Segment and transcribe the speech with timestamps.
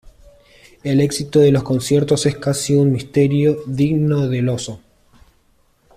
[0.83, 4.79] el éxito de los conciertos es casi un misterio digno de Del Oso